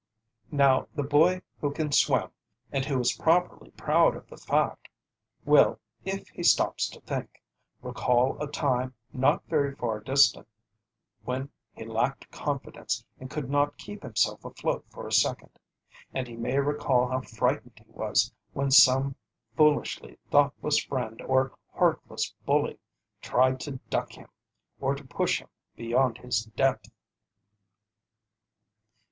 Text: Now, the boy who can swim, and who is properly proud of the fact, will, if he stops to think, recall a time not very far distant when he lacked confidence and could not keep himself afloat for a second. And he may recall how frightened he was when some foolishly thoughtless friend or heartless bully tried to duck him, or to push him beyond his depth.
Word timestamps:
Now, 0.49 0.87
the 0.95 1.03
boy 1.03 1.43
who 1.59 1.71
can 1.71 1.91
swim, 1.91 2.31
and 2.71 2.83
who 2.85 2.99
is 2.99 3.13
properly 3.15 3.69
proud 3.69 4.15
of 4.15 4.27
the 4.29 4.37
fact, 4.37 4.89
will, 5.45 5.79
if 6.03 6.27
he 6.29 6.41
stops 6.41 6.89
to 6.89 7.01
think, 7.01 7.43
recall 7.83 8.41
a 8.41 8.47
time 8.47 8.95
not 9.13 9.45
very 9.45 9.75
far 9.75 9.99
distant 9.99 10.47
when 11.23 11.49
he 11.75 11.85
lacked 11.85 12.31
confidence 12.31 13.05
and 13.19 13.29
could 13.29 13.47
not 13.47 13.77
keep 13.77 14.01
himself 14.01 14.43
afloat 14.43 14.87
for 14.89 15.05
a 15.07 15.11
second. 15.11 15.59
And 16.15 16.27
he 16.27 16.35
may 16.35 16.57
recall 16.57 17.07
how 17.09 17.21
frightened 17.21 17.79
he 17.85 17.91
was 17.91 18.33
when 18.53 18.71
some 18.71 19.13
foolishly 19.55 20.17
thoughtless 20.31 20.83
friend 20.83 21.21
or 21.21 21.55
heartless 21.75 22.33
bully 22.47 22.79
tried 23.21 23.59
to 23.59 23.73
duck 23.91 24.13
him, 24.13 24.29
or 24.79 24.95
to 24.95 25.03
push 25.03 25.41
him 25.41 25.49
beyond 25.75 26.17
his 26.17 26.45
depth. 26.55 26.89